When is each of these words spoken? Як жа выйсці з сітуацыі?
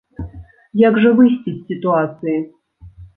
Як 0.87 0.95
жа 1.03 1.11
выйсці 1.19 1.51
з 1.57 1.57
сітуацыі? 1.67 2.35